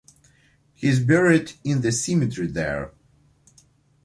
[0.73, 2.91] He is buried in the cemetery there.